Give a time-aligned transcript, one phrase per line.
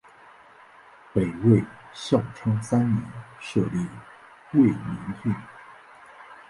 [1.13, 1.63] 北魏
[1.93, 3.05] 孝昌三年
[3.39, 3.87] 设置
[4.53, 4.79] 魏明
[5.23, 5.31] 郡。